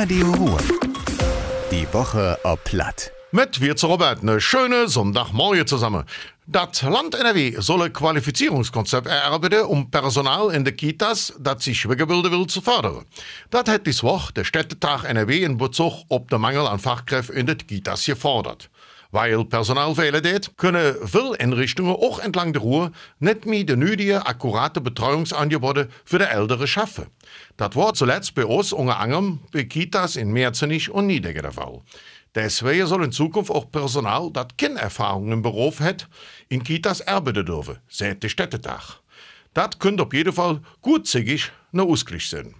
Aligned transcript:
Radio 0.00 0.30
Ruhr. 0.30 0.58
Die 1.72 1.92
Woche 1.92 2.38
ob 2.44 2.62
Platt. 2.62 3.10
Mit 3.32 3.60
wir 3.60 3.74
zu 3.74 3.88
Robert, 3.88 4.22
eine 4.22 4.40
schöne 4.40 4.86
Sonntagmorgen 4.86 5.66
zusammen. 5.66 6.04
Das 6.46 6.82
Land 6.82 7.16
NRW 7.16 7.56
soll 7.58 7.82
ein 7.82 7.92
Qualifizierungskonzept 7.92 9.08
erarbeiten, 9.08 9.62
um 9.62 9.90
Personal 9.90 10.54
in 10.54 10.64
den 10.64 10.76
Kitas, 10.76 11.34
das 11.40 11.64
sich 11.64 11.88
weiterbilden 11.88 12.30
will, 12.30 12.46
zu 12.46 12.60
fördern. 12.60 13.06
Das 13.50 13.68
hat 13.68 13.88
diese 13.88 14.04
Woche 14.04 14.32
der 14.34 14.44
Städtetag 14.44 15.02
NRW 15.02 15.42
in 15.42 15.56
Bezug 15.58 16.04
auf 16.08 16.28
den 16.28 16.40
Mangel 16.42 16.68
an 16.68 16.78
Fachkräften 16.78 17.34
in 17.34 17.46
den 17.46 17.58
Kitas 17.58 18.06
gefordert. 18.06 18.70
Weil 19.10 19.42
Personal 19.46 19.94
fehlen 19.94 20.22
deed, 20.22 20.56
können 20.58 20.94
viele 21.06 21.40
Einrichtungen 21.40 21.96
auch 21.96 22.18
entlang 22.18 22.52
der 22.52 22.60
Ruhr 22.60 22.92
nicht 23.20 23.46
mehr 23.46 23.64
die 23.64 23.74
nötige, 23.76 24.26
akkurate 24.26 24.82
Betreuungsangebote 24.82 25.88
für 26.04 26.18
die 26.18 26.26
Ältere 26.26 26.66
schaffen. 26.66 27.06
Das 27.56 27.74
war 27.74 27.94
zuletzt 27.94 28.34
bei 28.34 28.44
uns 28.44 28.72
unter 28.72 28.98
anderem 28.98 29.40
bei 29.50 29.64
Kitas 29.64 30.16
in 30.16 30.30
Merzenich 30.30 30.90
und 30.90 31.06
Niedege 31.06 31.40
der 31.40 31.52
Fall. 31.52 31.80
Deswegen 32.34 32.86
soll 32.86 33.04
in 33.04 33.12
Zukunft 33.12 33.50
auch 33.50 33.70
Personal, 33.70 34.30
das 34.30 34.48
keine 34.58 34.78
Erfahrung 34.78 35.32
im 35.32 35.40
Beruf 35.40 35.80
hat, 35.80 36.06
in 36.50 36.62
Kitas 36.62 37.06
arbeiten 37.06 37.46
dürfen, 37.46 37.78
seit 37.88 38.22
der 38.22 38.28
Städtetag. 38.28 39.00
Das 39.54 39.78
könnte 39.78 40.02
auf 40.02 40.12
jeden 40.12 40.34
Fall 40.34 40.60
gutzigig 40.82 41.50
ein 41.72 41.80
Ausgleich 41.80 42.28
sein. 42.28 42.54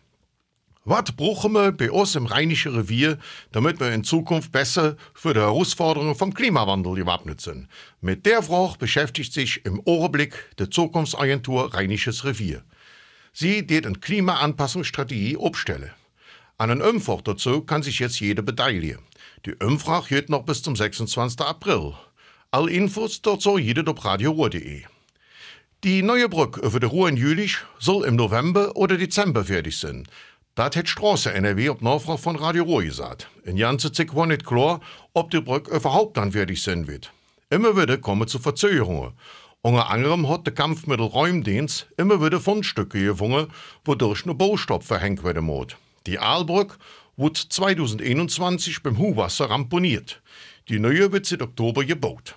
Was 0.91 1.13
brauchen 1.13 1.53
wir 1.53 1.73
bei 1.73 1.91
uns 1.91 2.15
im 2.15 2.25
Rheinischen 2.25 2.75
Revier, 2.75 3.19
damit 3.53 3.79
wir 3.79 3.93
in 3.93 4.05
Zukunft 4.05 4.53
besser 4.53 4.97
für 5.13 5.35
die 5.35 5.41
Herausforderungen 5.41 6.15
vom 6.15 6.33
Klimawandel 6.33 6.95
gewappnet 6.95 7.43
sind? 7.43 7.69
Mit 8.01 8.25
der 8.25 8.43
Frage 8.43 8.79
beschäftigt 8.79 9.35
sich 9.35 9.67
im 9.67 9.83
Augenblick 9.87 10.33
die 10.59 10.71
Zukunftsagentur 10.71 11.75
Rheinisches 11.75 12.25
Revier. 12.25 12.63
Sie 13.35 13.69
wird 13.69 13.85
eine 13.85 13.99
Klimaanpassungsstrategie 13.99 15.37
aufstellen. 15.37 15.91
An 16.57 16.71
einem 16.71 16.81
Umfrage 16.81 17.25
dazu 17.25 17.61
kann 17.61 17.83
sich 17.83 17.99
jetzt 17.99 18.19
jeder 18.21 18.41
beteiligen. 18.41 19.01
Die 19.45 19.57
Umfrage 19.57 20.09
geht 20.09 20.31
noch 20.31 20.47
bis 20.47 20.63
zum 20.63 20.75
26. 20.75 21.43
April. 21.43 21.97
All 22.51 22.71
Infos 22.71 23.21
dazu 23.21 23.59
jeder 23.59 23.87
auf 23.87 24.03
radioruhr.de. 24.03 24.85
Die 25.85 26.03
neue 26.03 26.31
Brücke 26.31 26.63
über 26.63 26.81
die 26.81 26.87
Ruhr 26.87 27.11
in 27.11 27.19
Jülich 27.19 27.59
soll 27.79 28.07
im 28.07 28.17
November 28.17 28.75
oder 28.75 28.97
Dezember 28.97 29.45
fertig 29.45 29.77
sein. 29.77 30.09
Das 30.59 30.75
hat 30.75 30.89
Straße 30.89 31.33
NRW 31.33 31.69
auf 31.69 31.83
Nachfrage 31.83 32.19
von 32.19 32.35
Radio 32.35 32.65
Ruhr 32.65 32.83
gesagt. 32.83 33.29
In 33.45 33.59
ganze 33.59 33.93
Zeit 33.93 34.13
war 34.17 34.27
nicht 34.27 34.45
klar, 34.45 34.81
ob 35.15 35.31
die 35.31 35.41
Brücke 35.41 35.71
überhaupt 35.71 36.17
dann 36.17 36.33
fertig 36.33 36.61
sein 36.61 36.89
wird. 36.89 37.13
Immer 37.49 37.77
wieder 37.77 37.97
kommen 37.97 38.27
zu 38.27 38.41
Verzögerungen. 38.41 39.13
Unter 39.63 39.89
anderem 39.89 40.29
hat 40.29 40.47
der 40.47 40.55
Kampfmittelräumdienst 40.55 41.87
immer 41.97 42.21
wieder 42.21 42.41
Fundstücke 42.41 43.05
gefunden, 43.05 43.53
wodurch 43.85 44.25
eine 44.25 44.35
Baustopp 44.35 44.83
verhängt 44.83 45.23
werden 45.23 45.45
muss. 45.45 45.77
Die 46.09 46.19
Aalbrücke 46.19 46.75
wird 47.17 47.37
2021 47.37 48.83
beim 48.83 48.99
Huwasser 48.99 49.51
ramponiert. 49.51 50.21
Die 50.69 50.81
neue 50.81 51.13
wird 51.13 51.27
seit 51.27 51.41
Oktober 51.41 51.85
gebaut. 51.85 52.35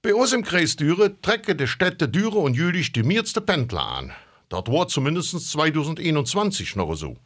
Bei 0.00 0.14
uns 0.14 0.32
im 0.32 0.44
Kreis 0.44 0.76
Düre 0.76 1.20
trecken 1.20 1.58
die 1.58 1.66
Städte 1.66 2.08
Düre 2.08 2.38
und 2.38 2.54
Jülich 2.54 2.92
die 2.92 3.02
meisten 3.02 3.44
Pendler 3.44 3.84
an. 3.84 4.12
Das 4.48 4.64
war 4.66 4.88
zumindest 4.88 5.50
2021 5.50 6.76
noch 6.76 6.94
so. 6.94 7.16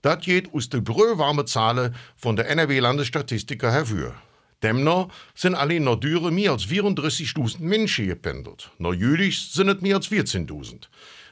Das 0.00 0.24
geht 0.24 0.52
aus 0.52 0.68
den 0.68 0.82
brühwarmen 0.82 1.46
Zahlen 1.46 1.94
von 2.16 2.36
der 2.36 2.48
NRW-Landesstatistiker 2.48 3.70
hervor. 3.70 4.14
Demnach 4.62 5.08
sind 5.34 5.54
allein 5.54 5.84
nach 5.84 5.96
Düre 5.96 6.30
mehr 6.30 6.52
als 6.52 6.66
34.000 6.66 7.60
Menschen 7.60 8.06
gependelt. 8.06 8.70
Nach 8.78 8.92
Jülich 8.92 9.50
sind 9.50 9.68
es 9.68 9.80
mehr 9.80 9.96
als 9.96 10.10
14.000. 10.10 10.88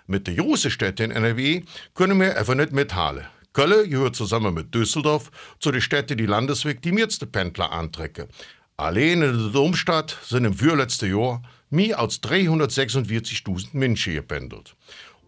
Mit 0.07 0.27
den 0.27 0.37
großen 0.37 0.71
Städten 0.71 1.11
in 1.11 1.17
NRW 1.17 1.63
können 1.95 2.21
wir 2.21 2.37
einfach 2.37 2.55
nicht 2.55 2.73
mithalten. 2.73 3.27
Köln 3.53 3.91
gehört 3.91 4.17
zusammen 4.17 4.55
mit 4.55 4.75
Düsseldorf 4.75 5.31
zu 5.59 5.73
den 5.73 5.81
Städten, 5.81 6.19
die 6.19 6.27
landesweg 6.27 6.83
die 6.83 6.93
meisten 6.93 7.31
Pendler 7.31 7.73
antrecken. 7.73 8.29
Allein 8.77 9.23
in 9.23 9.39
der 9.39 9.53
Domstadt 9.53 10.17
sind 10.25 10.45
im 10.45 10.55
vorletzten 10.55 11.11
Jahr 11.11 11.43
mehr 11.69 11.99
als 11.99 12.23
346.000 12.23 13.69
Menschen 13.73 14.15
gependelt. 14.15 14.75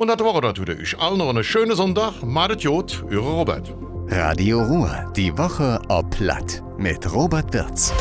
Und 0.03 0.09
das 0.09 0.19
war 0.19 0.35
wieder. 0.59 0.81
Ich 0.81 0.99
allen 0.99 1.19
noch 1.19 1.29
einen 1.29 1.45
schönen 1.45 1.77
Sonntag. 1.77 2.25
Madet 2.25 2.63
Jod, 2.63 3.05
Eure 3.09 3.21
Robert. 3.21 3.73
Radio 4.09 4.61
Ruhr. 4.61 5.13
Die 5.15 5.39
Woche 5.39 5.81
ob 5.87 6.11
Platt. 6.11 6.61
Mit 6.77 7.15
Robert 7.15 7.55
Wirz. 7.55 7.93